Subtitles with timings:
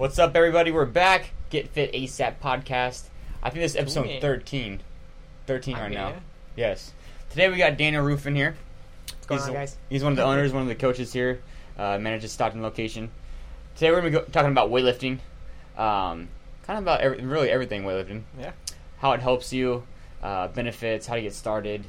[0.00, 0.70] What's up, everybody?
[0.70, 1.32] We're back.
[1.50, 3.08] Get Fit ASAP podcast.
[3.42, 4.22] I think this is episode it.
[4.22, 4.80] 13.
[5.46, 6.14] 13 I right now.
[6.56, 6.92] Yes.
[7.28, 8.56] Today we got Daniel Rufin here.
[9.10, 9.76] What's going he's, on, guys?
[9.90, 11.42] he's one of the owners, one of the coaches here.
[11.78, 13.10] Uh, manages Stockton location.
[13.74, 15.18] Today we're going to be go- talking about weightlifting.
[15.76, 16.28] Um,
[16.66, 18.22] kind of about every, really everything weightlifting.
[18.38, 18.52] Yeah.
[19.00, 19.82] How it helps you,
[20.22, 21.84] uh, benefits, how to get started,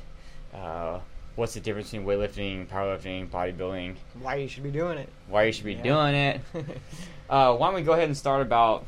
[0.54, 1.00] uh,
[1.38, 5.08] what's the difference between weightlifting, powerlifting, bodybuilding, Why you should be doing it?
[5.30, 5.84] why you should be Yeah.
[5.84, 6.42] doing it.
[7.32, 8.86] Uh, why don't we go ahead and start about,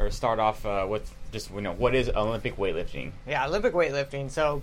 [0.00, 3.12] or start off uh, with just you know what is Olympic weightlifting?
[3.28, 4.28] yeah, Olympic weightlifting.
[4.28, 4.62] So,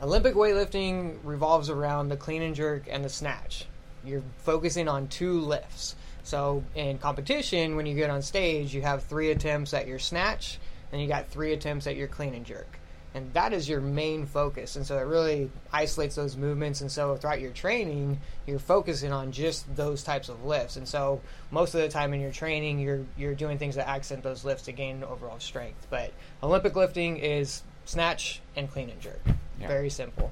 [0.00, 3.66] Olympic weightlifting revolves around the clean and jerk and the snatch.
[4.04, 5.96] You're focusing on two lifts.
[6.24, 10.58] So, in competition, when you get on stage, you have three attempts at your snatch,
[10.92, 12.78] and you got three attempts at your clean and jerk.
[13.14, 14.76] And that is your main focus.
[14.76, 16.80] And so it really isolates those movements.
[16.80, 20.76] And so throughout your training, you're focusing on just those types of lifts.
[20.76, 24.22] And so most of the time in your training, you're you're doing things that accent
[24.22, 25.86] those lifts to gain overall strength.
[25.90, 29.20] But Olympic lifting is snatch and clean and jerk.
[29.60, 29.68] Yeah.
[29.68, 30.30] Very simple.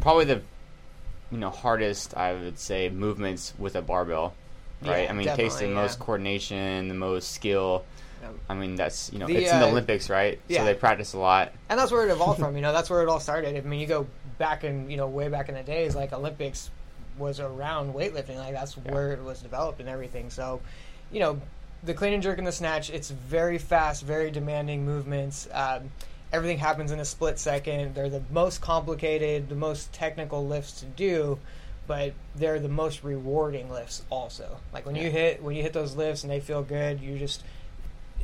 [0.00, 0.42] Probably the
[1.30, 4.34] you know hardest I would say movements with a barbell,
[4.82, 5.04] right?
[5.04, 7.84] Yeah, I mean, it takes the definitely, most coordination, the most skill.
[8.48, 10.40] I mean, that's you know The, it's in the uh, Olympics, right?
[10.48, 10.58] yeah.
[10.60, 11.52] So they practice a lot.
[11.68, 12.54] and that's where it evolved from.
[12.56, 13.56] You know, that's where it all started.
[13.56, 14.06] I mean, you go
[14.38, 16.70] back in, you know, way back in the days, like Olympics
[17.18, 18.36] was around weightlifting.
[18.36, 18.92] Like that's Yeah.
[18.92, 20.30] where it was developed and everything.
[20.30, 20.60] So,
[21.12, 21.40] you know,
[21.82, 25.46] the clean and jerk and the snatch, it's very fast, very demanding movements.
[25.52, 25.90] Um,
[26.32, 27.94] everything happens in a split second.
[27.94, 31.38] They're the most complicated, the most technical lifts to do.
[31.86, 34.56] But they're the most rewarding lifts, also.
[34.72, 37.42] Like when you hit when you hit those lifts and they feel good, you just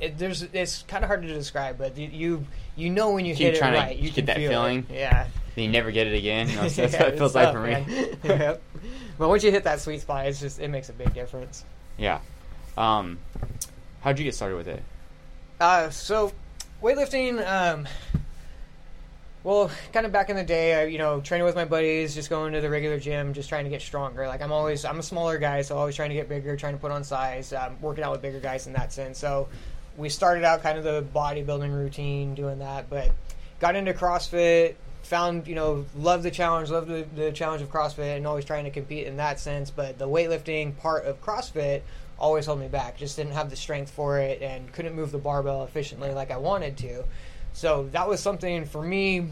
[0.00, 3.34] it, there's it's kind of hard to describe, but you you, you know when you
[3.34, 4.54] Keep hit it right, you get that feel it.
[4.54, 4.86] feeling.
[4.90, 6.48] Yeah, Then you never get it again.
[6.48, 8.16] You know, so that's Yeah, what it feels like for me.
[8.24, 8.62] yep.
[9.18, 11.64] But once you hit that sweet spot, it's just it makes a big difference.
[11.98, 12.20] yeah.
[12.78, 13.18] Um,
[14.00, 14.82] how'd you get started with it?
[15.60, 16.32] Uh, so
[16.82, 17.86] weightlifting, um,
[19.42, 22.28] well, kind of back in the day, I, you know, training with my buddies, just
[22.30, 24.26] going to the regular gym, just trying to get stronger.
[24.28, 26.78] Like I'm always, I'm a smaller guy, so always trying to get bigger, trying to
[26.80, 29.18] put on size, um, working out with bigger guys in that sense.
[29.18, 29.48] So
[30.00, 33.12] we started out kind of the bodybuilding routine, doing that, but
[33.60, 34.74] got into CrossFit.
[35.04, 38.64] Found you know, love the challenge, love the, the challenge of CrossFit, and always trying
[38.64, 39.70] to compete in that sense.
[39.70, 41.82] But the weightlifting part of CrossFit
[42.18, 42.96] always held me back.
[42.96, 46.36] Just didn't have the strength for it, and couldn't move the barbell efficiently like I
[46.36, 47.04] wanted to.
[47.52, 49.26] So that was something for me.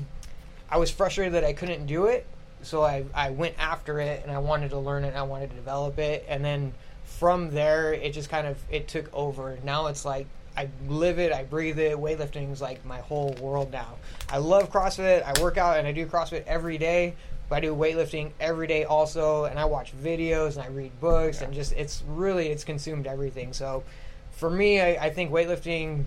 [0.71, 2.27] I was frustrated that I couldn't do it,
[2.63, 5.15] so I, I went after it and I wanted to learn it.
[5.15, 6.75] I wanted to develop it, and then
[7.05, 9.59] from there it just kind of it took over.
[9.65, 10.27] Now it's like
[10.59, 11.97] I live it, I breathe it.
[11.97, 13.95] Weightlifting is like my whole world now.
[14.29, 15.23] I love CrossFit.
[15.23, 17.15] I work out and I do CrossFit every day.
[17.49, 21.43] But I do weightlifting every day also, and I watch videos and I read books
[21.43, 23.53] and just it's really it's consumed everything.
[23.53, 23.85] So
[24.33, 26.07] for me, I, I think weightlifting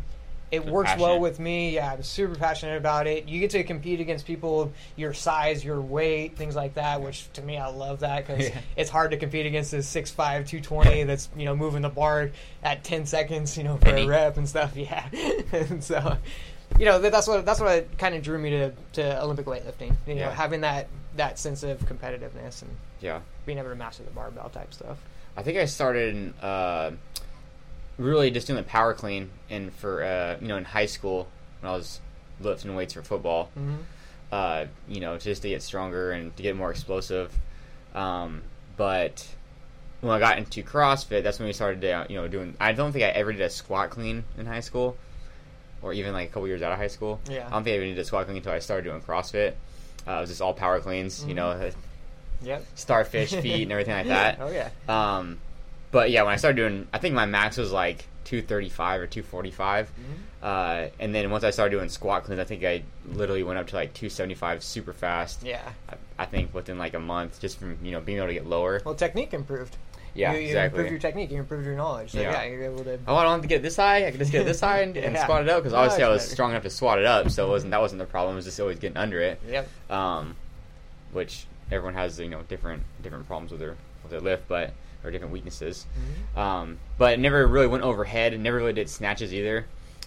[0.51, 1.71] it You're works well with me.
[1.75, 3.27] Yeah, I'm super passionate about it.
[3.29, 7.01] You get to compete against people your size, your weight, things like that.
[7.01, 8.59] Which to me, I love that because Yeah.
[8.75, 10.15] it's hard to compete against this 6'5",
[10.47, 12.31] 220 that's you know moving the bar
[12.63, 14.03] at ten seconds, you know, for Penny.
[14.03, 14.75] a rep and stuff.
[14.75, 15.05] Yeah,
[15.53, 16.17] and so
[16.79, 19.95] you know that's what that's what kind of drew me to, to Olympic weightlifting.
[20.05, 20.31] You know, Yeah.
[20.33, 23.19] having that that sense of competitiveness and Yeah.
[23.45, 24.97] being able to master the barbell type stuff.
[25.35, 26.91] I think I started in, uh,
[28.01, 31.27] really just doing the power clean and for uh, you know in high school
[31.59, 31.99] when I was
[32.39, 33.49] lifting weights for football.
[33.57, 33.75] Mm-hmm.
[34.31, 37.33] Uh, you know, just to get stronger and to get more explosive.
[37.93, 38.43] Um,
[38.77, 39.27] but
[39.99, 42.55] when I got into CrossFit, that's when we started, uh, you know, doing.
[42.59, 44.95] I don't think I ever did a squat clean in high school,
[45.81, 47.19] or even like a couple years out of high school.
[47.29, 47.45] Yeah.
[47.45, 49.53] I don't think I even did a squat clean until I started doing CrossFit.
[50.07, 51.71] Uh, it was just all power cleans, you know,
[52.43, 52.65] Yep.
[52.73, 54.37] starfish feet and everything like that.
[54.41, 54.69] Oh yeah.
[54.87, 55.39] Um,
[55.91, 59.87] but yeah, when I started doing, I think my max was like 235 or 245.
[59.87, 60.13] Mm-hmm.
[60.41, 63.67] Uh, and then once I started doing squat cleans, I think I literally went up
[63.67, 65.43] to like 275 super fast.
[65.43, 65.61] Yeah.
[65.89, 68.47] I, I think within like a month, just from you know being able to get
[68.47, 68.81] lower.
[68.85, 69.75] Well, technique improved.
[70.13, 70.79] Yeah, you, you exactly.
[70.79, 71.31] improved your technique.
[71.31, 72.11] You improved your knowledge.
[72.11, 72.31] So Yeah.
[72.31, 72.99] yeah, you're able to.
[73.07, 74.05] Oh, I don't have to get this high.
[74.07, 75.23] I can just get this high and, and Yeah.
[75.23, 76.33] squat it up because obviously I was better.
[76.33, 78.33] strong enough to squat it up, so it wasn't that wasn't the problem.
[78.33, 79.41] It was just always getting under it.
[79.47, 79.69] Yep.
[79.89, 80.35] um,
[81.13, 85.11] which everyone has you know different different problems with their with their lift, but or
[85.11, 85.85] different weaknesses.
[85.97, 86.39] Mm-hmm.
[86.39, 89.65] Um, but it never really went overhead, and never really did snatches either.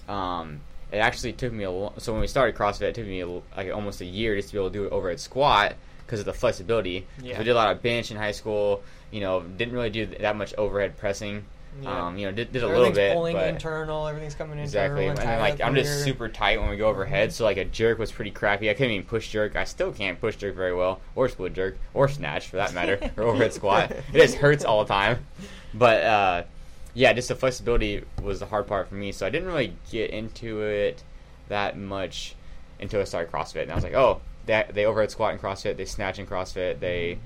[0.08, 0.60] Um,
[0.92, 3.26] it actually took me a lo- so when we started CrossFit, it took me a,
[3.26, 5.74] like almost a year just to be able to do it over at squat
[6.06, 7.06] because of the flexibility.
[7.22, 7.38] Yeah.
[7.38, 8.82] We did a lot of bench in high school.
[9.10, 11.44] You know, didn't really do that much overhead pressing.
[11.82, 12.06] Yeah.
[12.06, 14.06] Um, you know, did, did a little Everything's bit, pulling internal.
[14.06, 14.64] Everything's coming in.
[14.64, 15.28] Exactly, internal.
[15.28, 17.98] and then like I'm just super tight when we go overhead, so like a jerk
[17.98, 18.70] was pretty crappy.
[18.70, 19.56] I couldn't even push jerk.
[19.56, 22.98] I still can't push jerk very well, or split jerk, or snatch for that matter,
[23.16, 23.90] or overhead squat.
[23.90, 25.26] It just hurts all the time.
[25.72, 26.42] But uh,
[26.94, 29.10] yeah, just the flexibility was the hard part for me.
[29.10, 31.02] So I didn't really get into it
[31.48, 32.36] that much
[32.78, 35.76] until I started CrossFit, and I was like, oh, they they overhead squat in CrossFit,
[35.76, 37.18] they snatch in CrossFit, they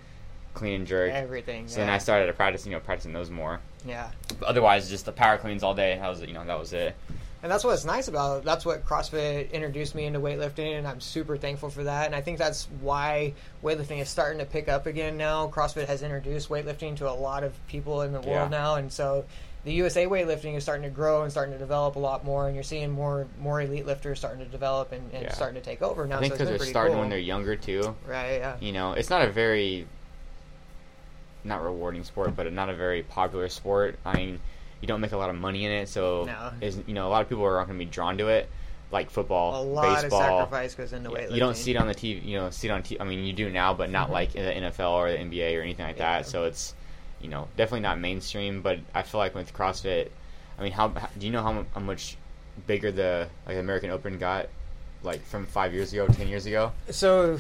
[0.58, 1.12] clean and jerk.
[1.12, 1.68] Everything.
[1.68, 1.88] So then.
[1.88, 3.60] I started to practice, you know, practicing those more.
[3.86, 4.10] Yeah.
[4.38, 5.96] But otherwise, just the power cleans all day.
[6.00, 6.94] That was, you know, that was it.
[7.40, 8.44] And that's what's nice about it.
[8.44, 12.06] That's what CrossFit introduced me into weightlifting, and I'm super thankful for that.
[12.06, 13.32] And I think that's why
[13.62, 15.46] weightlifting is starting to pick up again now.
[15.48, 18.28] CrossFit has introduced weightlifting to a lot of people in the Yeah.
[18.28, 19.24] world now, and so
[19.64, 22.46] the USA weightlifting is starting to grow and starting to develop a lot more.
[22.46, 25.32] And you're seeing more more elite lifters starting to develop and, and Yeah.
[25.32, 26.16] starting to take over now.
[26.16, 27.02] I think because been they're starting cool.
[27.02, 27.94] when they're younger too.
[28.08, 28.38] right.
[28.38, 28.56] Yeah.
[28.60, 29.86] You know, it's not a very
[31.44, 33.98] not rewarding sport, but not a very popular sport.
[34.04, 34.40] I mean,
[34.80, 36.52] you don't make a lot of money in it, so No.
[36.60, 38.48] is you know a lot of people are not going to be drawn to it,
[38.92, 40.22] like football, A lot baseball.
[40.22, 41.30] of sacrifice goes into Yeah, weightlifting.
[41.34, 42.24] you don't see it on the TV.
[42.24, 42.82] You know, see it on.
[42.82, 44.12] T- I mean, you do now, but not Mhm.
[44.12, 46.18] like in the NFL or the NBA or anything like Yeah.
[46.18, 46.26] that.
[46.26, 46.74] So it's,
[47.20, 48.62] you know, definitely not mainstream.
[48.62, 50.08] But I feel like with CrossFit,
[50.58, 52.16] I mean, how, how do you know how, how much
[52.66, 54.48] bigger the like the American Open got,
[55.02, 56.72] like from five years ago, ten years ago?
[56.90, 57.38] So,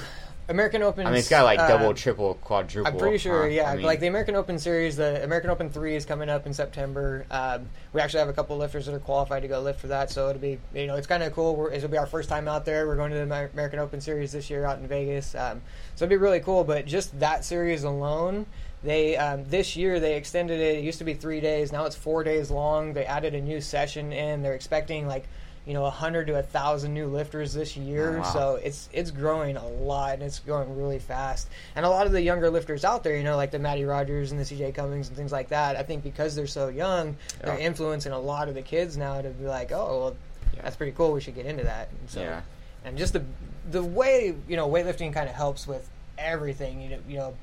[0.48, 1.06] American Open.
[1.06, 2.90] I mean, it's got like double, uh, triple, quadruple.
[2.90, 3.48] I'm pretty sure, huh?
[3.48, 3.70] yeah.
[3.70, 6.54] I mean, like the American Open series, the American Open three is coming up in
[6.54, 7.26] September.
[7.30, 10.10] Um, we actually have a couple lifters that are qualified to go lift for that,
[10.10, 11.54] so it'll be, you know, it's kind of cool.
[11.54, 12.86] We're, it'll be our first time out there.
[12.86, 13.22] We're going to the
[13.52, 15.60] American Open series this year out in Vegas, um,
[15.94, 16.64] so it'll be really cool.
[16.64, 18.46] But just that series alone,
[18.82, 20.78] they um, this year they extended it.
[20.78, 22.94] It used to be three days, now it's four days long.
[22.94, 24.42] They added a new session in.
[24.42, 25.28] They're expecting like.
[25.68, 28.32] You know, hundred to thousand new lifters this year, Oh, wow.
[28.32, 31.46] so it's it's growing a lot and it's growing really fast.
[31.76, 34.30] And a lot of the younger lifters out there, you know, like the Mattie Rogers
[34.32, 37.58] and the CJ Cummings and things like that, I think because they're so young, they're
[37.58, 40.16] influencing a lot of the kids now to be like, oh, well,
[40.56, 40.62] Yeah.
[40.62, 41.12] that's pretty cool.
[41.12, 41.90] We should get into that.
[42.00, 42.40] And so, Yeah.
[42.86, 43.22] and just the
[43.70, 45.86] the way you know weightlifting kind of helps with
[46.16, 46.80] everything.
[46.80, 47.34] You know, you know,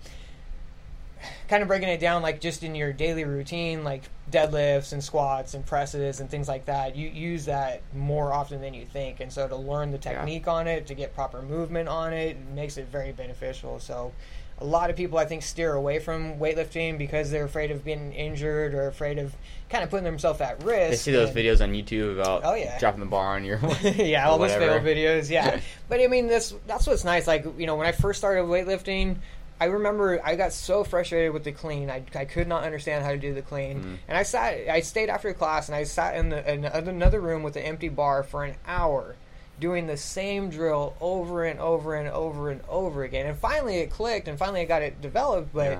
[1.48, 5.54] kind of breaking it down like just in your daily routine, like deadlifts and squats
[5.54, 6.96] and presses and things like that.
[6.96, 10.14] You use that more often than you think, and so to learn the Yeah.
[10.18, 13.80] technique on it, to get proper movement on it, makes it very beneficial.
[13.80, 14.12] So.
[14.60, 18.14] A lot of people, I think, steer away from weightlifting because they're afraid of being
[18.14, 19.36] injured or afraid of
[19.70, 20.92] kind of putting themselves at risk.
[20.92, 22.80] They see those and- videos on YouTube about Oh, yeah.
[22.80, 25.30] dropping the bar on your yeah, all those fail videos.
[25.30, 27.28] Yeah, but I mean, that's that's what's nice.
[27.28, 29.18] Like you know, when I first started weightlifting,
[29.60, 31.90] I remember I got so frustrated with the clean.
[31.90, 33.98] I, I could not understand how to do the clean, Mhm.
[34.10, 34.68] and I sat.
[34.70, 37.88] I stayed after class and I sat in, the, in another room with an empty
[37.90, 39.16] bar for an hour.
[39.58, 43.90] Doing the same drill over and over and over and over again, and finally it
[43.92, 45.54] clicked, and finally I got it developed.
[45.54, 45.80] But Yeah.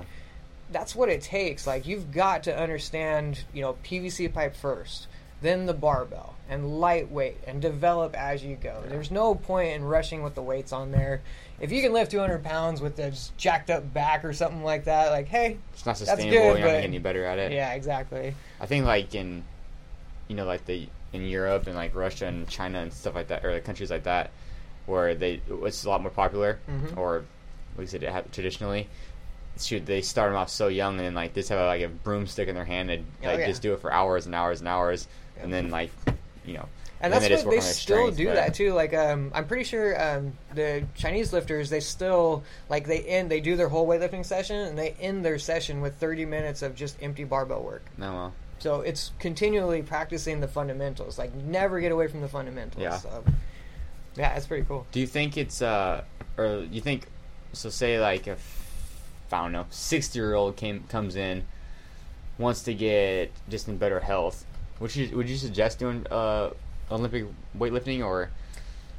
[0.72, 1.66] that's what it takes.
[1.66, 5.06] Like you've got to understand, you know, PVC pipe first,
[5.42, 8.82] then the barbell, and lightweight, and develop as you go.
[8.88, 11.20] There's no point in rushing with the weights on there.
[11.58, 15.10] If you can lift 200 pounds with a jacked up back or something like that,
[15.10, 16.30] like hey, It's not sustainable.
[16.30, 17.52] good, you're not gonna get any better at it.
[17.52, 18.34] yeah, exactly.
[18.60, 19.42] I think like in,
[20.28, 23.44] you know, like the in Europe and like Russia and China and stuff like that,
[23.44, 24.30] or the countries like that,
[24.86, 26.96] where they it's a lot more popular, Mhm.
[26.96, 27.18] or
[27.74, 28.88] at least it had traditionally.
[29.58, 32.48] Shoot, they start them off so young, and then like just have like a broomstick
[32.48, 33.46] in their hand and Oh, like yeah.
[33.46, 35.08] just do it for hours and hours and hours,
[35.38, 35.44] Yeah.
[35.44, 35.90] and then like,
[36.44, 36.68] you know,
[37.00, 38.72] And that's what they still do that too.
[38.72, 43.40] Like um, I'm pretty sure um, the Chinese lifters they still like they end they
[43.40, 46.96] do their whole weightlifting session and they end their session with 30 minutes of just
[47.02, 47.84] empty barbell work.
[47.98, 51.18] No, well, So it's continually practicing the fundamentals.
[51.18, 52.82] Like never get away from the fundamentals.
[52.82, 52.96] Yeah.
[52.96, 53.24] So,
[54.16, 54.86] yeah, it's pretty cool.
[54.92, 56.02] Do you think it's uh,
[56.38, 57.06] or you think
[57.52, 57.68] so?
[57.68, 58.64] Say like if
[59.30, 61.44] I don't know, sixty year old came comes in,
[62.38, 64.46] wants to get just in better health.
[64.80, 66.50] Would you would you suggest doing uh
[66.90, 67.24] Olympic
[67.58, 68.30] weightlifting or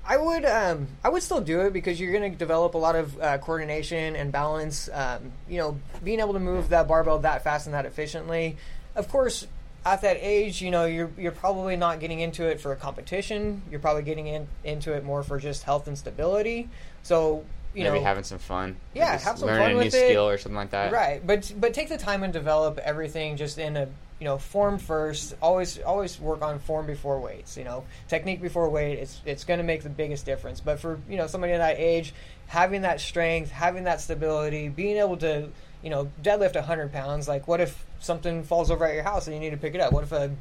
[0.07, 2.95] I would um, I would still do it because you're going to develop a lot
[2.95, 4.89] of uh, coordination and balance.
[4.93, 8.55] Um, you know, being able to move that barbell that fast and that efficiently.
[8.95, 9.45] Of course,
[9.85, 13.61] at that age, you know, you're you're probably not getting into it for a competition.
[13.69, 16.69] You're probably getting in, into it more for just health and stability.
[17.03, 18.77] So you maybe know, having some fun?
[18.93, 19.91] Yeah, have some learning fun a new it.
[19.91, 20.93] skill or something like that.
[20.93, 24.77] Right, but but take the time and develop everything just in a you know form
[24.79, 25.35] first.
[25.41, 27.57] Always always work on form before weights.
[27.57, 28.99] You know, technique before weight.
[28.99, 30.59] It's it's going to make the biggest difference.
[30.59, 32.13] But for you know somebody at that age,
[32.47, 35.49] having that strength, having that stability, being able to
[35.83, 37.27] you know deadlift hundred pounds.
[37.27, 39.81] Like, what if something falls over at your house and you need to pick it
[39.81, 39.91] up?
[39.93, 40.31] What if a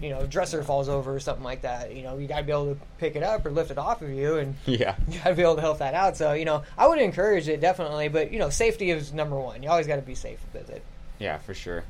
[0.00, 1.94] you know dresser falls over or something like that?
[1.94, 4.02] You know, you got to be able to pick it up or lift it off
[4.02, 4.96] of you and Yeah.
[5.08, 6.16] you gotta be able to help that out.
[6.16, 9.62] So, you know, I would encourage it definitely, but you know, safety is number one.
[9.62, 10.82] You always got to be safe with it.
[11.18, 11.84] Yeah, for sure.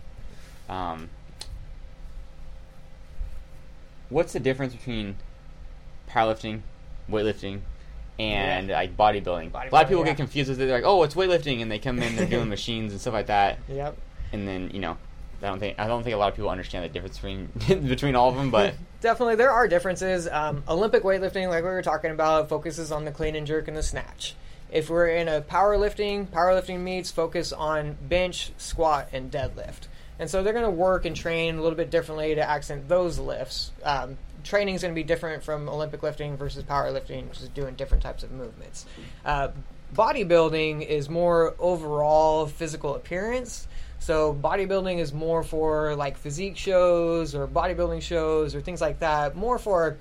[0.68, 1.08] Um,
[4.10, 5.16] what's the difference between
[6.08, 6.60] powerlifting,
[7.10, 7.60] weightlifting,
[8.18, 9.52] and like bodybuilding?
[9.52, 10.10] a lot of people yeah.
[10.10, 10.66] get confused with it.
[10.66, 13.26] They're like, "Oh, it's weightlifting," and they come in, they're doing machines and stuff like
[13.26, 13.96] that, Yep.
[14.32, 14.98] and then you know,
[15.42, 17.46] I don't think I don't think a lot of people understand the difference between
[17.88, 20.28] between all of them, but Definitely, there are differences.
[20.28, 23.74] Um, Olympic weightlifting, like we were talking about, focuses on the clean and jerk and
[23.74, 24.34] the snatch.
[24.70, 29.88] If we're in a powerlifting, powerlifting meets focus on bench, squat, and deadlift.
[30.20, 33.18] And so they're going to work and train a little bit differently to accent those
[33.18, 33.72] lifts.
[33.82, 37.74] Um, training is going to be different from Olympic lifting versus powerlifting, which is doing
[37.74, 38.84] different types of movements.
[39.24, 39.48] Uh,
[39.94, 43.66] bodybuilding is more overall physical appearance.
[43.98, 49.36] So bodybuilding is more for like physique shows or bodybuilding shows or things like that.
[49.36, 49.96] More for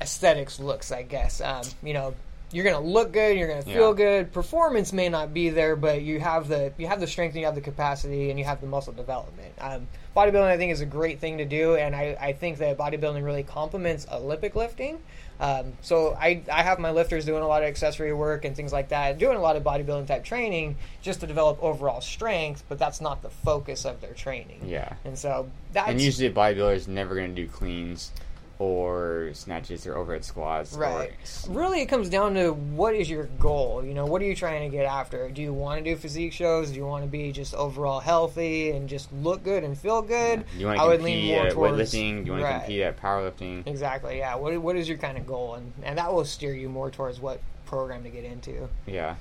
[0.00, 1.40] aesthetics looks, I guess.
[1.40, 2.14] Um, you know,
[2.52, 3.96] you're gonna look good, you're gonna feel Yeah.
[3.96, 4.32] good.
[4.32, 7.46] Performance may not be there, but you have the you have the strength, and you
[7.46, 9.52] have the capacity, and you have the muscle development.
[9.60, 12.78] Um, bodybuilding, I think, is a great thing to do, and I, I think that
[12.78, 14.98] bodybuilding really complements Olympic lifting.
[15.38, 18.72] Um, so I, I have my lifters doing a lot of accessory work and things
[18.72, 22.78] like that, doing a lot of bodybuilding type training just to develop overall strength, but
[22.78, 24.62] that's not the focus of their training.
[24.64, 24.94] yeah.
[25.04, 28.12] And so that's And usually a bodybuilder is never going to do cleans
[28.58, 30.74] or snatches or overhead squats.
[30.74, 31.12] or- Right.
[31.48, 33.84] Really, it comes down to what is your goal?
[33.84, 35.28] You know, what are you trying to get after?
[35.28, 36.70] Do you want to do physique shows?
[36.70, 40.44] Do you want to be just overall healthy and just look good and feel good?
[40.52, 42.20] Do you want I to would compete lean more towards weightlifting?
[42.20, 42.52] Do you want right.
[42.54, 43.66] to compete at powerlifting?
[43.66, 44.18] Exactly.
[44.18, 44.34] Yeah.
[44.36, 47.20] What What is your kind of goal, and and that will steer you more towards
[47.20, 48.68] what program to get into.
[48.86, 49.16] Yeah.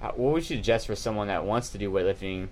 [0.00, 2.48] Uh, what would you suggest for someone that wants to do weightlifting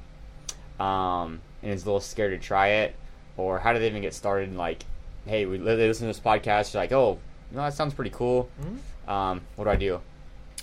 [0.81, 2.95] um, and is a little scared to try it?
[3.37, 4.55] Or how do they even get started?
[4.57, 4.85] Like,
[5.27, 6.73] hey, we they listen to this podcast.
[6.73, 7.19] You're like, oh,
[7.51, 8.49] you know, that sounds pretty cool.
[8.61, 9.11] Mm-hmm.
[9.11, 10.01] Um, what do I do?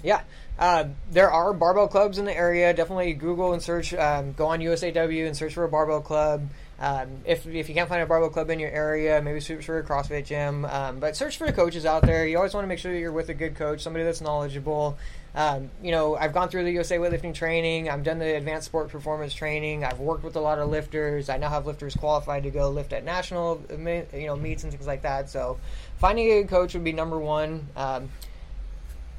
[0.03, 0.21] Yeah.
[0.59, 2.73] Uh, there are barbell clubs in the area.
[2.73, 6.47] Definitely Google and search, um, go on USAW and search for a barbell club.
[6.79, 9.79] Um, if, if you can't find a barbell club in your area, maybe search for
[9.79, 10.65] a CrossFit gym.
[10.65, 12.27] Um, but search for the coaches out there.
[12.27, 14.97] You always want to make sure that you're with a good coach, somebody that's knowledgeable.
[15.35, 17.89] Um, you know, I've gone through the USA weightlifting training.
[17.89, 19.83] I've done the advanced sport performance training.
[19.83, 21.27] I've worked with a lot of lifters.
[21.27, 24.85] I now have lifters qualified to go lift at national, you know, meets and things
[24.85, 25.29] like that.
[25.29, 25.59] So,
[25.97, 27.67] finding a good coach would be number one.
[27.75, 28.09] Um,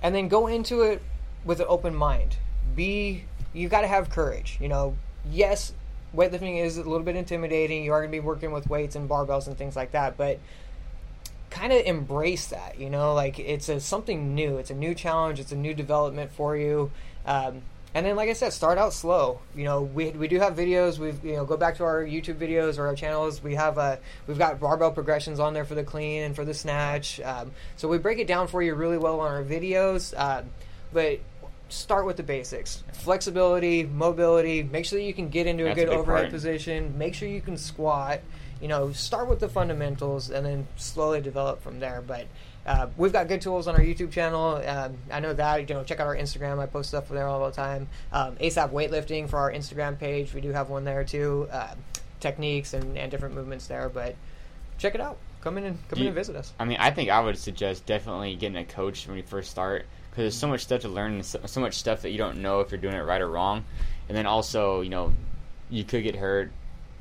[0.03, 1.03] and then go into it
[1.45, 2.37] with an open mind.
[2.77, 4.59] Be—you've got to have courage.
[4.61, 4.97] You know,
[5.29, 5.73] yes,
[6.15, 7.83] weightlifting is a little bit intimidating.
[7.85, 10.39] You are going to be working with weights and barbells and things like that, but
[11.55, 12.79] kind of embrace that.
[12.79, 14.59] You know, like it's a something new.
[14.59, 15.39] It's a new challenge.
[15.39, 16.91] It's a new development for you.
[17.25, 17.63] Um,
[17.95, 19.39] and then, like I said, start out slow.
[19.55, 20.99] You know, we, we do have videos.
[20.99, 23.41] We've you know go back to our YouTube videos or our channels.
[23.41, 23.97] We have uh,
[24.27, 27.21] we've got barbell progressions on there for the clean and for the snatch.
[27.21, 30.13] Um, so we break it down for you really well on our videos.
[30.19, 30.47] Um,
[30.93, 31.21] but
[31.69, 34.65] start with the basics: flexibility, mobility.
[34.65, 36.33] Make sure that you can get into a That's a good big overhead part.
[36.33, 36.99] position.
[36.99, 38.23] Make sure you can squat.
[38.65, 42.03] You know, start with the fundamentals and then slowly develop from there.
[42.07, 42.29] But
[42.65, 44.63] uh, we've got good tools on our YouTube channel.
[44.67, 45.69] Um, I know that.
[45.69, 46.59] You know, check out our Instagram.
[46.59, 47.89] I post stuff there all the time.
[48.11, 50.33] Um, ASAP weightlifting for our Instagram page.
[50.33, 51.47] We do have one there too.
[51.53, 51.75] Uh,
[52.21, 53.91] techniques and, and different movements there.
[53.91, 54.17] But
[54.79, 55.19] check it out.
[55.43, 56.55] Come in and come Do in and visit us.
[56.59, 59.85] I mean, I think I would suggest definitely getting a coach when you first start
[60.09, 62.41] because there's so much stuff to learn, and so, so much stuff that you don't
[62.41, 63.63] know if you're doing it right or wrong.
[64.09, 65.13] And then also, you know,
[65.69, 66.51] you could get hurt.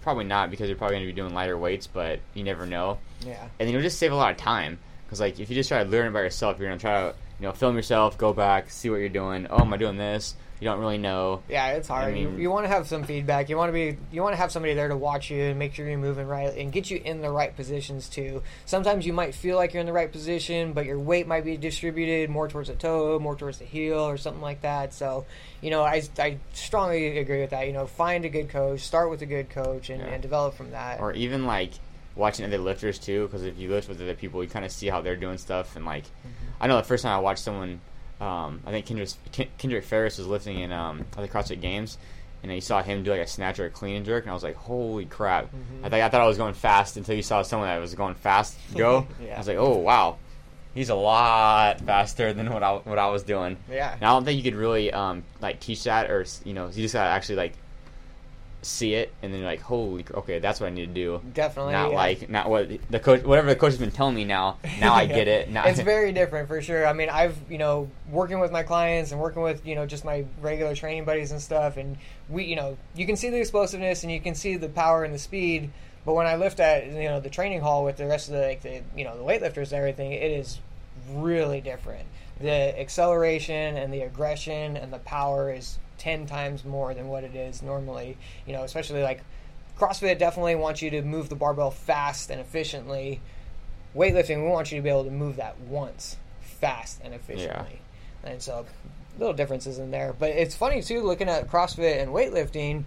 [0.04, 3.00] Probably not because you're probably going to be doing lighter weights, but you never know.
[3.26, 3.42] Yeah.
[3.42, 5.82] And then you'll just save a lot of time because, like, if you just try
[5.82, 8.34] to learn it by yourself, you're going to try to, you know, film yourself, go
[8.34, 9.48] back, see what you're doing.
[9.50, 10.36] Oh, am I doing this?
[10.64, 11.44] You don't really know.
[11.50, 12.06] Yeah, it's hard.
[12.06, 13.50] I mean- you, you want to have some feedback.
[13.50, 13.98] You want to be.
[14.14, 16.58] You want to have somebody there to watch you and make sure you're moving right
[16.58, 18.42] and get you in the right positions too.
[18.64, 21.58] Sometimes you might feel like you're in the right position, but your weight might be
[21.58, 24.94] distributed more towards the toe, more towards the heel, or something like that.
[24.94, 25.26] So,
[25.60, 27.68] you know, I, I strongly agree with that.
[27.68, 30.08] You know, find a good coach, start with a good coach, and, Yeah.
[30.08, 31.02] and develop from that.
[31.02, 31.74] or even like
[32.16, 34.88] watching other lifters too because if you lift with other people you kind of see
[34.88, 36.30] how they're doing stuff and like mm-hmm.
[36.62, 37.82] i know the first time i watched someone
[38.24, 39.10] um, i think kendrick,
[39.58, 41.98] kendrick farris was lifting in um, at the crossfit games
[42.42, 44.34] and you saw him do like a snatch or a clean and jerk and i
[44.34, 45.50] was like holy crap.
[45.84, 48.16] I, thought, I thought i was going fast until you saw someone that was going
[48.16, 49.08] fast go.
[49.22, 49.36] Yeah.
[49.36, 50.18] i was like oh wow.
[50.76, 53.58] He's a lot faster than what I, what I was doing.
[53.70, 53.94] Yeah.
[53.94, 56.82] and I don't think you could really um, like teach that, or you know, you
[56.82, 57.54] just gotta actually like
[58.66, 61.22] see it, and then you're like, holy, okay, that's what I need to do.
[61.34, 61.74] Definitely.
[61.74, 61.96] Not yeah.
[61.96, 64.58] like not what the coach, whatever the coach has been telling me now.
[64.80, 65.50] Now I get it.
[65.50, 66.86] Now it's very different for sure.
[66.86, 70.06] I mean, I've you know working with my clients and working with you know just
[70.06, 71.98] my regular training buddies and stuff, and
[72.30, 75.14] we you know you can see the explosiveness and you can see the power and
[75.14, 75.70] the speed.
[76.06, 78.42] But when I lift at you know the training hall with the rest of the
[78.42, 80.60] like the you know the weightlifters and everything, it is
[81.12, 82.08] really different.
[82.40, 87.36] The acceleration and the aggression and the power is ten times more than what it
[87.36, 88.18] is normally.
[88.46, 89.24] You know, especially like
[89.78, 93.22] CrossFit definitely wants you to move the barbell fast and efficiently
[93.96, 97.80] weightlifting, we want you to be able to move that once, fast and efficiently.
[98.24, 98.66] And so,
[99.20, 100.14] little differences in there.
[100.18, 102.86] But it's funny too, looking at CrossFit and weightlifting.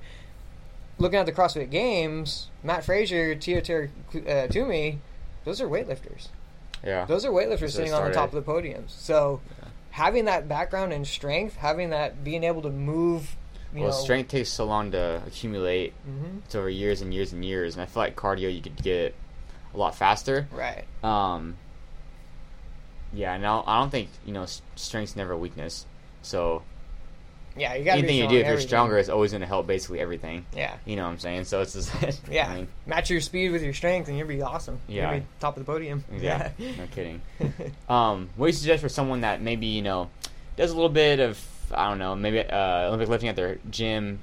[0.98, 3.90] looking at the CrossFit Games, Mat Fraser, Teoter
[4.26, 4.98] uh, Toomey,
[5.44, 6.28] those are weightlifters.
[6.84, 7.04] Yeah.
[7.04, 8.90] Those are weightlifters sitting on the top of the podiums.
[8.90, 9.55] So Yeah.
[9.96, 13.34] Having that background in strength, having that being able to move,
[13.72, 15.94] you well, know, strength takes so long to accumulate.
[16.04, 18.76] hmm It's over years and years and years, and I feel like cardio you could
[18.82, 19.14] get
[19.72, 20.48] a lot faster.
[20.52, 20.84] Right.
[21.02, 21.56] Um,
[23.14, 25.86] yeah, no, I don't think you know strength's never a weakness.
[26.20, 26.62] So
[27.56, 30.00] Yeah, you got anything you do if you're stronger is always going to help basically
[30.00, 30.44] everything.
[30.54, 30.76] Yeah.
[30.84, 31.44] You know what I'm saying?
[31.44, 31.90] So it's just
[32.30, 32.48] Yeah.
[32.50, 34.78] I mean, Match your speed with your strength, and you'll be awesome.
[34.88, 35.10] Yeah.
[35.10, 36.04] You'll be top of the podium.
[36.18, 37.20] yeah, no kidding.
[37.88, 40.10] Um, what do you suggest for someone that maybe you know
[40.56, 44.18] does a little bit of I don't know maybe uh, Olympic lifting at their gym,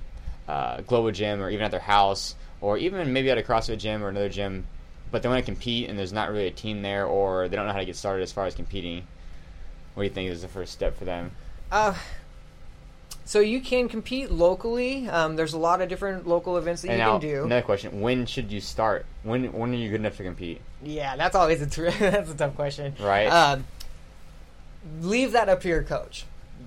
[0.48, 4.04] uh, global gym, or even at their house, or even maybe at a CrossFit gym
[4.04, 4.66] or another gym,
[5.12, 7.66] but they want to compete and there's not really a team there, or they don't
[7.68, 9.06] know how to get started as far as competing.
[9.96, 11.32] What do you think is the first step for them?
[11.72, 11.94] Uh,
[13.26, 15.08] so you can compete locally.
[15.08, 17.44] Um, there's a lot of different local events that and you now can do.
[17.46, 19.06] another question: When should you start?
[19.24, 20.62] When when are you good enough to compete?
[20.82, 21.66] Yeah, that's always a
[22.00, 22.96] that's a tough question.
[23.00, 23.28] Right.
[23.28, 23.66] Um,
[25.02, 26.26] leave that up to your coach.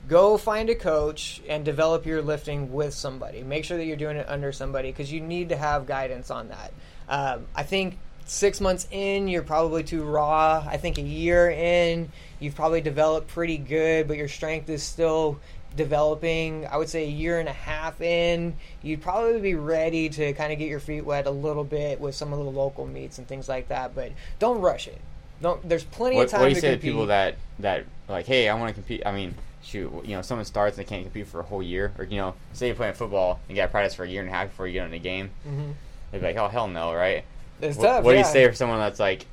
[0.08, 3.42] Go find a coach and develop your lifting with somebody.
[3.42, 6.48] Make sure that you're doing it under somebody because you need to have guidance on
[6.48, 6.72] that.
[7.08, 10.64] Um, I think six months in, you're probably too raw.
[10.66, 12.10] I think a year in,
[12.40, 15.38] you've probably developed pretty good, but your strength is still
[15.76, 16.66] developing.
[16.66, 20.52] I would say a year and a half in, you'd probably be ready to kind
[20.52, 23.26] of get your feet wet a little bit with some of the local meets and
[23.28, 23.94] things like that.
[23.94, 25.00] But don't rush it.
[25.40, 25.66] Don't.
[25.68, 28.26] There's plenty What, of time what do you to say to people that that like,
[28.26, 29.02] hey, I want to compete?
[29.04, 31.92] I mean, shoot, you know, someone starts and they can't compete for a whole year,
[31.98, 34.22] or you know, say you're playing football, and you got to practice for a year
[34.22, 35.30] and a half before you get in a game.
[35.46, 35.74] Mhm.
[36.10, 37.24] They'd be like, oh hell no, right?
[37.60, 38.04] It's What, tough.
[38.04, 38.26] what do yeah.
[38.26, 39.26] you say for someone that's like,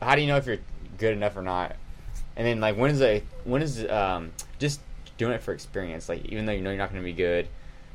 [0.00, 0.58] how do you know if you're
[0.98, 1.74] good enough or not?
[2.36, 4.30] And then like, when is a when is um
[4.60, 4.80] just
[5.20, 6.08] doing it for experience?
[6.08, 7.46] Like, even though you know you're not going to be good.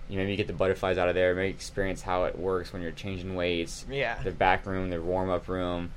[0.08, 1.34] You maybe get the butterflies out of there.
[1.34, 3.88] Maybe experience how it works when you're changing weights.
[3.90, 4.22] Yeah.
[4.22, 5.92] The back room, the warm up room.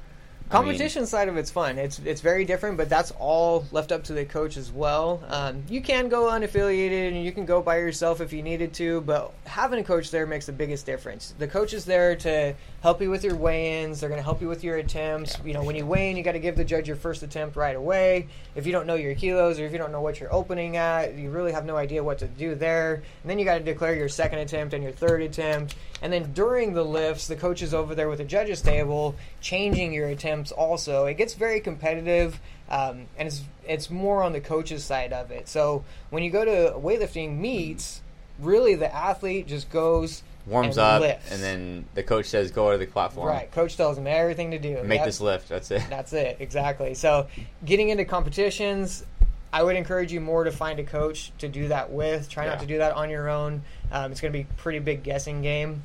[0.51, 1.77] I mean, Competition side of it's fun.
[1.77, 5.23] It's it's very different, but that's all left up to the coach as well.
[5.29, 9.03] Um, you can go unaffiliated and you can go by yourself if you needed to,
[9.03, 11.35] but having a coach there makes the biggest difference.
[11.39, 14.01] The coach is there to help you with your weigh-ins.
[14.01, 15.37] They're going to help you with your attempts.
[15.45, 17.57] You know, when you weigh in, you got to give the judge your first attempt
[17.57, 18.29] right away.
[18.55, 21.15] If you don't know your kilos or if you don't know what you're opening at,
[21.15, 22.95] you really have no idea what to do there.
[22.95, 25.75] And then you got to declare your second attempt and your third attempt.
[26.03, 29.93] And then during the lifts, the coach is over there with the judges table, changing
[29.93, 30.53] your attempts.
[30.53, 35.31] Also, it gets very competitive, um, and it's it's more on the coach's side of
[35.31, 35.49] it.
[35.49, 38.01] So when you go to weightlifting meets,
[38.39, 41.31] really the athlete just goes warms and up, lifts.
[41.33, 43.51] and then the coach says, "Go to the platform, right.
[43.53, 44.83] Coach tells them everything to do.
[44.85, 45.07] make Yep.
[45.07, 45.83] this lift." That's it.
[45.91, 46.95] That's it, exactly.
[46.95, 47.27] So,
[47.65, 49.05] getting into competitions,
[49.53, 52.29] I would encourage you more to find a coach to do that with.
[52.29, 52.51] Try Yeah.
[52.51, 53.63] not to do that on your own.
[53.91, 55.85] Um, it's going to be a pretty big guessing game.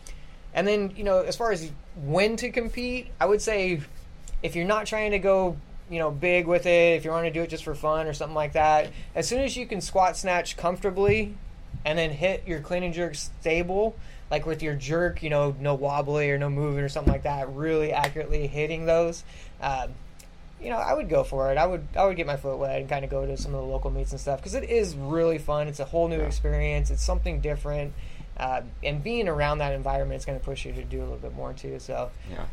[0.53, 1.71] And then, you know, as far as
[2.03, 3.81] when to compete, I would say
[4.41, 5.57] if you're not trying to go,
[5.89, 8.13] you know, big with it, if you want to do it just for fun or
[8.13, 11.35] something like that, as soon as you can squat snatch comfortably
[11.85, 13.95] and then hit your clean and jerk stable,
[14.29, 17.49] like with your jerk, you know, no wobbly or no moving or something like that,
[17.53, 19.23] really accurately hitting those.
[19.61, 19.93] Um,
[20.63, 21.57] you know, I would go for it.
[21.57, 23.61] I would I would get my foot wet and kind of go to some of
[23.61, 25.67] the local meets and stuff because it is really fun.
[25.67, 26.25] It's a whole new Yeah.
[26.27, 26.89] experience.
[26.91, 27.93] It's something different,
[28.37, 31.17] uh, and being around that environment is going to push you to do a little
[31.17, 31.79] bit more too.
[31.79, 32.45] So Yeah.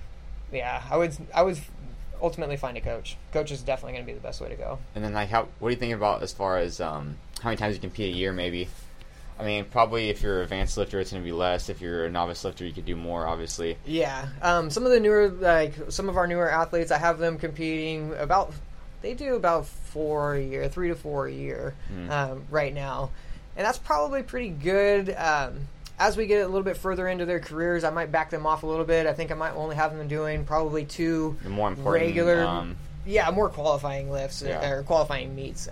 [0.52, 1.58] yeah, I would I would
[2.22, 3.16] ultimately find a coach.
[3.32, 4.78] Coach is definitely going to be the best way to go.
[4.94, 5.48] And then like, how?
[5.58, 8.16] What do you think about as far as um, how many times you compete a
[8.16, 8.32] year?
[8.32, 8.68] Maybe.
[9.40, 11.68] I mean, probably if you're an advanced lifter, it's going to be less.
[11.68, 13.76] If you're a novice lifter, you could do more, obviously.
[13.86, 17.38] Yeah, um, some of the newer like some of our newer athletes, I have them
[17.38, 18.52] competing about.
[19.02, 22.10] They do about four a year, three to four a year, Mm.
[22.10, 23.10] um, right now,
[23.56, 25.14] and that's probably pretty good.
[25.16, 28.44] Um, as we get a little bit further into their careers, I might back them
[28.46, 29.06] off a little bit.
[29.06, 32.76] I think I might only have them doing probably two The more important, regular, um,
[33.06, 34.66] yeah, more qualifying lifts Yeah.
[34.70, 35.66] or qualifying meets.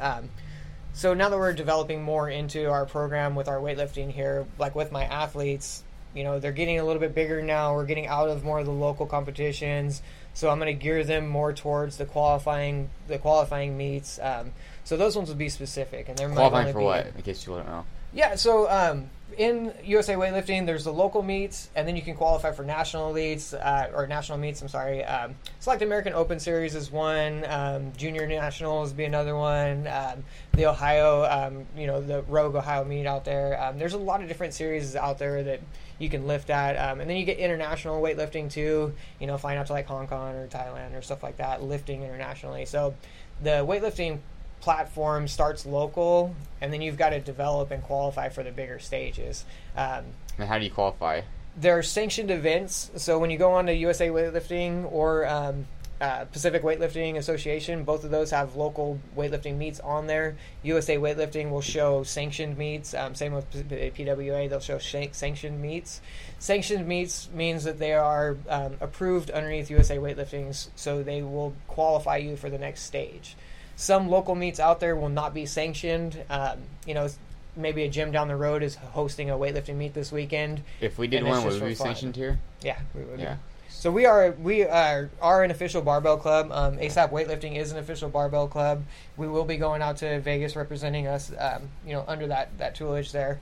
[0.98, 4.90] So now that we're developing more into our program with our weightlifting here, like with
[4.90, 7.72] my athletes, you know, they're getting a little bit bigger now.
[7.76, 10.02] We're getting out of more of the local competitions,
[10.34, 14.18] so I'm going to gear them more towards the qualifying, the qualifying meets.
[14.20, 14.50] Um,
[14.82, 17.06] so those ones will be specific, and they're qualifying for what?
[17.14, 17.84] In case you don't know.
[18.12, 22.50] Yeah, so um, in USA weightlifting, there's the local meets, and then you can qualify
[22.50, 24.62] for national elites uh, or national meets.
[24.62, 25.04] I'm sorry.
[25.04, 27.44] Um, Select American Open Series is one.
[27.46, 29.86] Um, Junior Nationals be another one.
[29.86, 33.62] Um, the Ohio, um, you know, the Rogue Ohio meet out there.
[33.62, 35.60] Um, there's a lot of different series out there that
[35.98, 38.94] you can lift at, um, and then you get international weightlifting too.
[39.20, 42.02] You know, flying out to like Hong Kong or Thailand or stuff like that, lifting
[42.02, 42.64] internationally.
[42.64, 42.94] So
[43.42, 44.18] the weightlifting
[44.60, 49.44] platform starts local, and then you've got to develop and qualify for the bigger stages.
[49.76, 50.04] Um,
[50.38, 51.22] And how do you qualify?
[51.56, 52.90] there are sanctioned events.
[52.96, 55.66] So when you go on to USA Weightlifting or um,
[56.00, 60.36] uh, Pacific Weightlifting Association, both of those have local weightlifting meets on there.
[60.62, 62.94] USA Weightlifting will show sanctioned meets.
[62.94, 66.00] Um, same with PWA, they'll show shan- sanctioned meets.
[66.38, 72.18] Sanctioned meets means that they are um, approved underneath USA Weightlifting's, so they will qualify
[72.18, 73.34] you for the next stage.
[73.78, 76.20] Some local meets out there will not be sanctioned.
[76.28, 77.08] Um, you know,
[77.54, 80.62] maybe a gym down the road is hosting a weightlifting meet this weekend.
[80.80, 82.40] If we did one, would we be sanctioned here?
[82.60, 83.20] Yeah, we would.
[83.20, 83.36] Yeah.
[83.68, 86.50] So we are we are are an official barbell club.
[86.50, 88.82] Um, ASAP Weightlifting is an official barbell club.
[89.16, 91.30] We will be going out to Vegas representing us.
[91.38, 93.38] Um, you know, under that that tutelage there.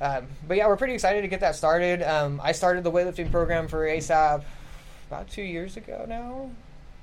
[0.00, 2.02] Um, but yeah, we're pretty excited to get that started.
[2.02, 4.44] Um, I started the weightlifting program for ASAP
[5.08, 6.50] about two years ago now.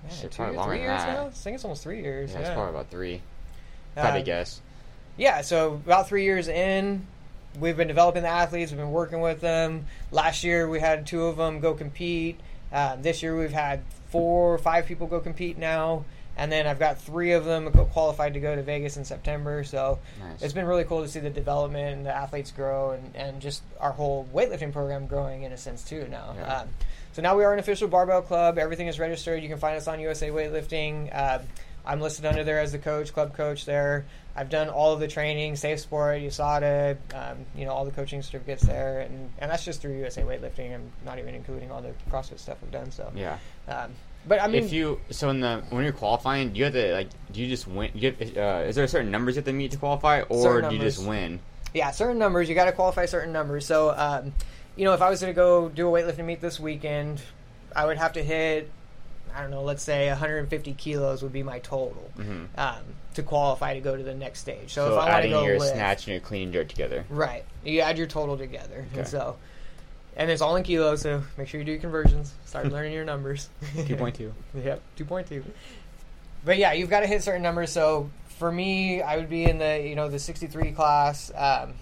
[0.03, 1.13] Man, Shit, probably longer three than years that.
[1.13, 1.25] now.
[1.27, 2.31] I think it's almost three years.
[2.31, 3.15] Yeah, Yeah, it's probably about three.
[3.15, 4.61] If I had to Um, guess.
[5.17, 7.05] yeah, so about three years in,
[7.59, 8.71] we've been developing the athletes.
[8.71, 9.85] We've been working with them.
[10.11, 12.39] Last year, we had two of them go compete.
[12.71, 16.05] Um, this year, we've had four, or five people go compete now,
[16.37, 19.63] and then I've got three of them qualified to go to Vegas in September.
[19.63, 20.41] So Nice.
[20.43, 23.63] it's been really cool to see the development and the athletes grow, and, and just
[23.79, 26.35] our whole weightlifting program growing in a sense too now.
[26.37, 26.59] Yeah.
[26.59, 26.69] Um,
[27.13, 28.57] so now we are an official barbell club.
[28.57, 29.41] Everything is registered.
[29.41, 31.13] You can find us on USA Weightlifting.
[31.15, 31.39] Uh,
[31.85, 34.05] I'm listed under there as the coach, club coach there.
[34.35, 38.21] I've done all of the training, Safe Sport, USADA, um, you know, all the coaching
[38.21, 40.73] certificates there, and, and that's just through USA Weightlifting.
[40.73, 42.91] I'm not even including all the CrossFit stuff I've done.
[42.91, 43.37] So, Yeah.
[43.67, 43.91] um,
[44.27, 46.93] but I mean, if you so in the when you're qualifying, do you have to
[46.93, 47.89] like do you just win?
[47.95, 50.75] You have, uh, is there certain numbers you have to meet to qualify, or do
[50.75, 51.39] you just win?
[51.73, 52.49] yeah, certain numbers.
[52.49, 53.65] You got to qualify certain numbers.
[53.65, 54.33] So, um,
[54.79, 57.21] you know, if I was going to go do a weightlifting meet this weekend,
[57.75, 58.71] I would have to hit,
[59.35, 62.77] I don't know, let's say 150 kilos would be my total hmm um,
[63.15, 64.71] to qualify to go to the next stage.
[64.73, 66.53] So, So, if I want to adding go your lift, snatch and your clean and
[66.53, 67.03] jerk together.
[67.09, 68.99] right, you add your total together, Okay.
[68.99, 69.35] and so,
[70.15, 71.01] and it's all in kilos.
[71.01, 72.33] So make sure you do your conversions.
[72.45, 73.49] Start learning your numbers.
[73.85, 74.33] Two point two.
[74.55, 75.43] Yep, two point two.
[76.45, 77.69] But yeah, you've got to hit certain numbers.
[77.71, 81.73] So for me, I would be in the you know the sixty three class, um,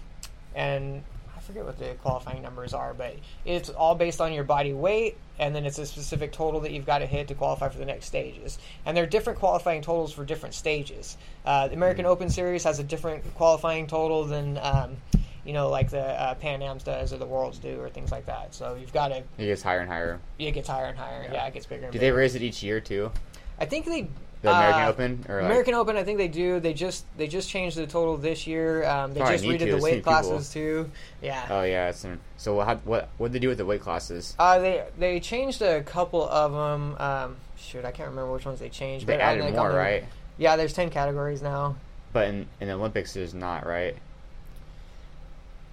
[0.56, 1.17] and I
[1.48, 5.56] forget what the qualifying numbers are, but it's all based on your body weight, and
[5.56, 8.06] then it's a specific total that you've got to hit to qualify for the next
[8.06, 8.60] stages.
[8.86, 11.18] And there are different qualifying totals for different stages.
[11.46, 14.60] Uh, the American Open Series has a different qualifying total than.
[14.62, 14.98] Um,
[15.46, 18.26] you know, like the uh, Pan Am's does, or the Worlds do, or things like
[18.26, 18.54] that.
[18.54, 19.20] So you've got to.
[19.38, 20.20] It gets higher and higher.
[20.38, 21.24] It gets higher and higher.
[21.24, 21.34] Yeah.
[21.36, 21.86] Yeah, it gets bigger.
[21.86, 22.12] And Do bigger.
[22.12, 23.14] they raise it each year too?
[23.58, 24.10] I think they
[24.48, 26.60] The American uh, Open or like, American Open, I think they do.
[26.60, 28.86] They just they just changed the total this year.
[28.86, 30.12] Um, they Probably just redid to, the weight people.
[30.12, 30.90] classes too.
[31.22, 31.48] Yeah.
[31.50, 31.92] Oh yeah.
[32.38, 32.86] So what?
[32.86, 33.10] What?
[33.18, 34.36] What they do with the weight classes?
[34.40, 36.96] Uh, they they changed a couple of them.
[37.00, 39.08] Um, shoot, I can't remember which ones they changed.
[39.08, 40.06] They added like, more, right?
[40.38, 41.76] Yeah, there's ten categories now.
[42.14, 43.96] But in, in the Olympics, there's not, right?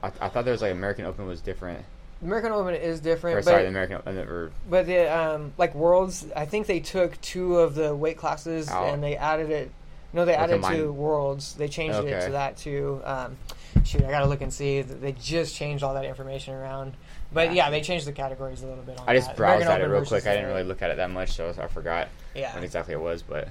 [0.02, 1.84] I, I thought there was like American Open was different.
[2.24, 5.74] American Open is different, Or but sorry, the American Open or but the um, like
[5.74, 8.94] Worlds, I think they took two of the weight classes Out.
[8.94, 9.70] and they added it.
[10.12, 10.92] No, they added to.
[10.92, 11.54] Worlds.
[11.54, 13.02] They changed it to that too.
[13.04, 13.37] Um,
[13.84, 14.80] shoot, I gotta look and see.
[14.80, 16.94] They just changed all that information around.
[17.32, 17.64] But Yeah.
[17.66, 18.98] yeah, they changed the categories a little bit.
[19.00, 19.37] On I just that.
[19.37, 20.26] browsed American at it real quick.
[20.26, 23.00] I didn't really look at it that much, so I forgot Yeah, what exactly it
[23.00, 23.22] was.
[23.22, 23.48] But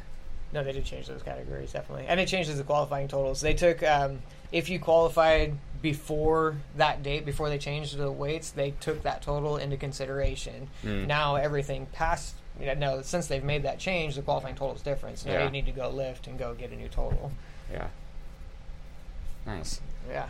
[0.54, 3.42] no, they did change those categories definitely, and it changes the qualifying totals.
[3.42, 4.20] They took um,
[4.52, 9.58] if you qualified before that date, before they changed the weights, they took that total
[9.58, 10.70] into consideration.
[10.84, 11.06] Mm.
[11.06, 14.82] Now everything past, you know, no, since they've made that change, the qualifying total is
[14.82, 15.20] different.
[15.20, 15.46] So now Yeah.
[15.46, 17.32] you need to go lift and go get a new total.
[17.72, 17.88] yeah,
[19.46, 19.82] nice.
[20.10, 20.30] Yeah.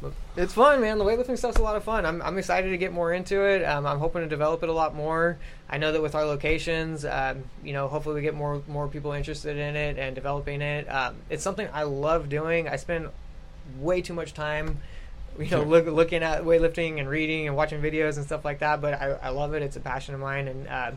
[0.00, 0.98] But It's fun, man.
[0.98, 2.06] The weightlifting stuff's a lot of fun.
[2.06, 3.64] I'm, I'm excited to get more into it.
[3.64, 5.38] Um, I'm hoping to develop it a lot more.
[5.68, 9.10] I know that with our locations, um, you know, hopefully we get more more people
[9.10, 10.86] interested in it and developing it.
[10.86, 12.68] Um, it's something I love doing.
[12.68, 13.08] I spend
[13.78, 14.78] way too much time,
[15.38, 18.80] you know, look, looking at weightlifting and reading and watching videos and stuff like that.
[18.80, 19.62] But I, I love it.
[19.62, 20.96] It's a passion of mine, and um,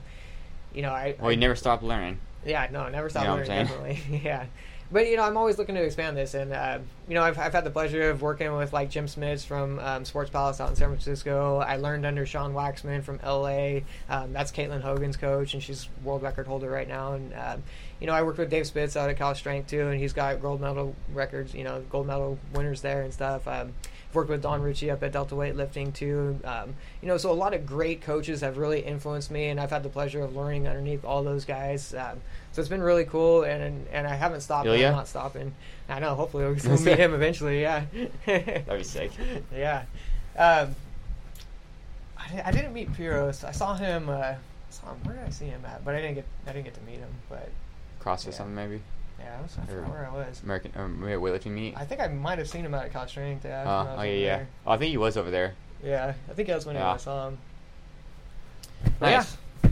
[0.74, 2.20] you know, I Well, you never stop learning.
[2.46, 3.48] yeah, no, never stop You know learning.
[3.48, 4.46] Definitely, yeah.
[4.92, 7.54] But you know, I'm always looking to expand this, and uh, you know, I've, I've
[7.54, 10.76] had the pleasure of working with like Jim Schmitz from um, Sports Palace out in
[10.76, 11.60] San Francisco.
[11.60, 13.82] I learned under Sean Waxman from LA.
[14.10, 17.14] Um, that's Caitlin Hogan's coach, and she's world record holder right now.
[17.14, 17.64] And um,
[18.02, 20.42] you know, I worked with Dave Spitz out at Cal Strength too, and he's got
[20.42, 21.54] gold medal records.
[21.54, 23.48] You know, gold medal winners there and stuff.
[24.14, 26.40] Worked with Don Ritchie up at Delta Weightlifting too.
[26.44, 29.70] Um, you know, so a lot of great coaches have really influenced me, and I've
[29.70, 31.94] had the pleasure of learning underneath all those guys.
[31.94, 32.20] Um,
[32.52, 34.68] so it's been really cool, and and I haven't stopped.
[34.68, 35.54] I'm not stopping.
[35.88, 36.16] I know.
[36.16, 37.62] Hopefully, we'll meet him eventually.
[37.62, 37.86] Yeah.
[38.26, 39.12] That'd be sick.
[39.56, 39.84] yeah.
[40.38, 40.76] Um,
[42.18, 43.44] I, I didn't meet Pyrros.
[43.44, 44.10] I saw him.
[44.10, 44.36] Uh,
[44.70, 45.00] saw him.
[45.04, 45.84] Where did I see him at?
[45.86, 46.26] But I didn't get.
[46.48, 47.10] I didn't get to meet him.
[47.30, 47.50] But
[48.02, 48.32] CrossFit Yeah.
[48.32, 48.82] something maybe.
[49.24, 50.42] Yeah, I, was, I forgot where I was.
[50.44, 51.78] American maybe weightlifting meet.
[51.78, 53.46] I think I might have seen him out at Cal Strength.
[53.46, 53.60] Yeah.
[53.64, 54.38] when I Uh, was oh yeah, yeah.
[54.38, 54.48] there.
[54.68, 55.54] Oh, I think he was over there.
[55.84, 56.94] Yeah, I think that's when Yeah.
[56.94, 57.38] I saw him.
[59.00, 59.24] But yeah,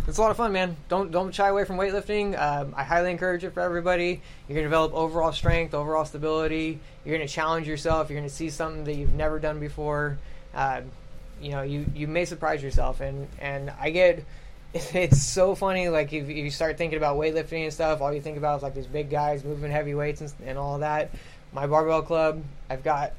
[0.08, 0.76] it's a lot of fun, man.
[0.88, 2.40] Don't don't shy away from weightlifting.
[2.40, 4.22] Um, I highly encourage it for everybody.
[4.48, 6.80] You're gonna develop overall strength, overall stability.
[7.06, 8.10] You're gonna challenge yourself.
[8.10, 10.18] You're gonna see something that you've never done before.
[10.54, 10.86] Um,
[11.42, 14.24] you know, you you may surprise yourself, and and I get.
[14.94, 18.22] It's so funny, like if, if you start thinking about weightlifting and stuff, all you
[18.22, 21.12] think about is like these big guys moving heavy weights and, and all that.
[21.52, 23.14] My barbell club, I've got,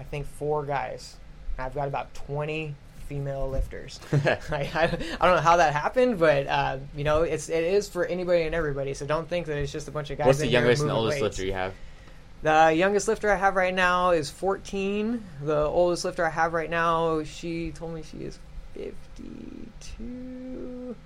[0.00, 1.16] I think four guys.
[1.58, 2.74] I've got about twenty
[3.06, 4.00] female lifters.
[4.12, 7.88] I, I, I don't know how that happened, but uh, you know, it's it is
[7.88, 8.94] for anybody and everybody.
[8.94, 10.26] So don't think that it's just a bunch of guys.
[10.26, 11.38] What's the youngest and oldest weights.
[11.38, 11.74] lifter you have?
[12.42, 15.22] The youngest lifter I have right now is 14.
[15.42, 18.40] The oldest lifter I have right now, she told me she is
[19.82, 20.96] 52.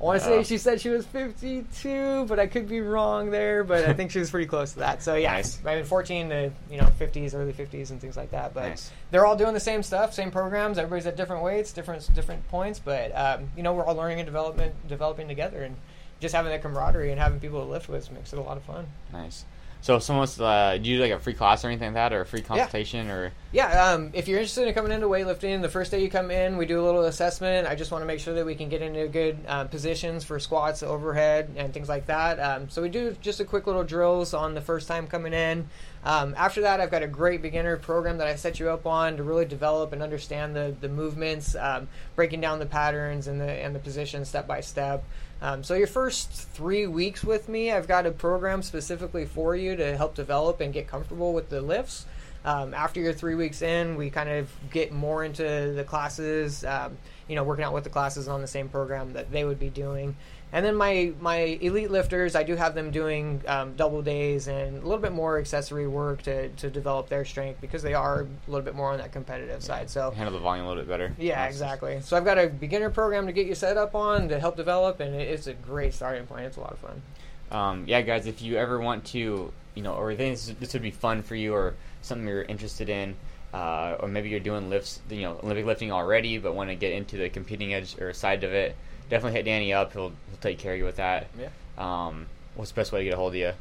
[0.00, 3.64] I want to say she said she was 52, but I could be wrong there.
[3.64, 5.02] But I think she was pretty close to that.
[5.02, 5.58] So yeah, Nice.
[5.66, 8.54] I mean 14 to you know 50s, early 50s, and things like that.
[8.54, 8.92] But Nice.
[9.10, 10.78] they're all doing the same stuff, same programs.
[10.78, 12.78] Everybody's at different weights, different different points.
[12.78, 15.74] But um, you know, we're all learning and development developing together, and
[16.20, 18.62] just having that camaraderie and having people to lift with makes it a lot of
[18.62, 18.86] fun.
[19.12, 19.44] Nice.
[19.88, 21.94] So if someone wants to uh, do you do like a free class or anything
[21.94, 25.06] like that, or a free consultation, or Yeah, um, if you're interested in coming into
[25.06, 27.66] weightlifting, the first day you come in, we do a little assessment.
[27.66, 30.38] I just want to make sure that we can get into good uh, positions for
[30.38, 32.38] squats, overhead, and things like that.
[32.38, 35.66] Um, so we do just a quick little drills on the first time coming in.
[36.04, 39.16] Um, after that, I've got a great beginner program that I set you up on
[39.16, 43.50] to really develop and understand the the movements, um, breaking down the patterns and the
[43.50, 45.02] and the positions step by step.
[45.40, 49.76] Um, so your first three weeks with me, I've got a program specifically for you
[49.76, 52.06] to help develop and get comfortable with the lifts.
[52.44, 56.96] Um, after your three weeks in, we kind of get more into the classes, um,
[57.28, 59.70] you know, working out with the classes on the same program that they would be
[59.70, 60.16] doing.
[60.52, 64.78] And then my, my elite lifters, I do have them doing um, double days and
[64.78, 68.50] a little bit more accessory work to, to develop their strength because they are a
[68.50, 69.90] little bit more on that competitive side.
[69.90, 71.12] So handle the volume a little bit better?
[71.18, 72.00] yeah, exactly.
[72.00, 75.00] So I've got a beginner program to get you set up on to help develop,
[75.00, 76.46] and it's a great starting point.
[76.46, 77.02] It's a lot of fun.
[77.50, 80.82] um, yeah, guys, if you ever want to, you know, or think this, this would
[80.82, 83.14] be fun for you, or something you're interested in,
[83.52, 86.92] uh, or maybe you're doing lifts, you know, Olympic lifting already, but want to get
[86.92, 88.76] into the competing edge or side of it,
[89.08, 89.92] definitely hit Danny up.
[89.92, 91.28] He'll he'll take care of you with that.
[91.38, 91.48] Yeah.
[91.78, 93.52] Um, what's the best way to get a hold of you?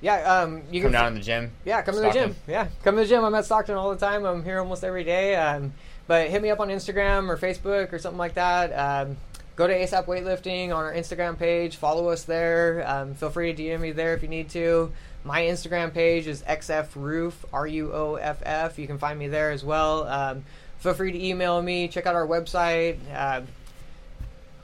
[0.00, 1.52] Yeah, um, you Come can down in the gym.
[1.64, 2.36] Yeah, come to the gym.
[2.46, 3.24] Yeah, come to the gym.
[3.24, 4.24] I'm at Stockton all the time.
[4.24, 5.36] I'm here almost every day.
[5.36, 5.72] Um,
[6.06, 8.72] but hit me up on Instagram or Facebook or something like that.
[8.72, 9.16] Um,
[9.56, 11.76] go to ASAP Weightlifting on our Instagram page.
[11.76, 12.84] Follow us there.
[12.86, 14.92] Um, feel free to DM me there if you need to.
[15.24, 18.78] My Instagram page is xfroof, R U O F F.
[18.78, 20.06] You can find me there as well.
[20.06, 20.44] Um,
[20.78, 21.88] feel free to email me.
[21.88, 22.98] Check out our website.
[23.12, 23.48] Um,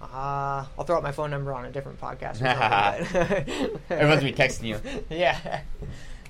[0.02, 2.42] uh, I'll throw out my phone number on a different podcast.
[3.90, 4.80] Everyone's be texting you.
[5.10, 5.62] yeah.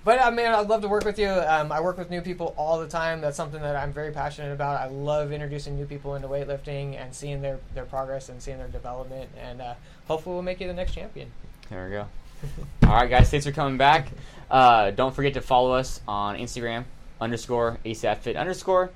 [0.04, 1.28] But I mean, I'd love to work with you.
[1.28, 3.20] Um, I work with new people all the time.
[3.20, 4.80] That's something that I'm very passionate about.
[4.80, 8.68] I love introducing new people into weightlifting and seeing their, their progress and seeing their
[8.68, 9.30] development.
[9.40, 9.74] And uh,
[10.08, 11.30] hopefully, we'll make you the next champion.
[11.70, 12.06] There we go.
[12.82, 14.08] All right, guys, thanks for coming back.
[14.50, 16.85] Uh, don't forget to follow us on Instagram
[17.20, 18.90] underscore ASAP Fit underscore.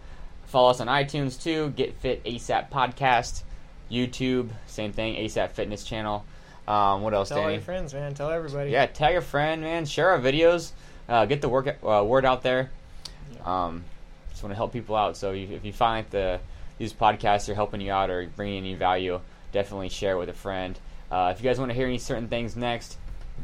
[0.47, 1.71] Follow us on iTunes too.
[1.71, 3.43] Get Fit ASAP Podcast.
[3.91, 5.15] YouTube, same thing.
[5.17, 6.25] ASAP Fitness Channel.
[6.69, 7.55] Um, what else, Tell Danny?
[7.55, 8.15] your friends, man.
[8.15, 8.71] Tell everybody.
[8.71, 9.87] Yeah, tag a friend, man.
[9.87, 10.73] Share our videos.
[11.09, 12.71] Uh, get the work uh, word out there.
[13.45, 13.85] Um,
[14.31, 15.17] just want to help people out.
[15.17, 16.41] So if you find that the
[16.79, 19.21] these podcasts are helping you out or bringing any value,
[19.53, 20.79] definitely share it with a friend.
[21.11, 22.99] Uh, if you guys want to hear any certain things next,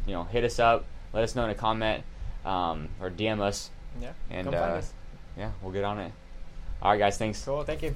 [0.07, 0.85] you know, hit us up.
[1.13, 2.03] Let us know in a comment
[2.45, 4.11] um, or DM us, Yeah.
[4.31, 4.93] and Come find uh, us.
[5.39, 6.13] yeah, we'll get on it.
[6.83, 7.17] All right, guys.
[7.17, 7.43] Thanks.
[7.45, 7.63] Cool.
[7.63, 7.95] Thank you.